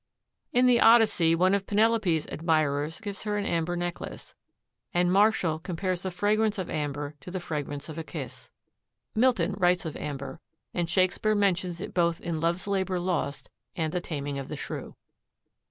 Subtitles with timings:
[0.51, 4.33] In the Odyssey one of Penelope's admirers gives her an amber necklace,
[4.95, 8.49] and Martial compares the fragrance of amber to the fragrance of a kiss.
[9.13, 10.39] Milton writes of amber
[10.73, 14.95] and Shakespeare mentions it both in "Love's Labor Lost" and "The Taming of the Shrew."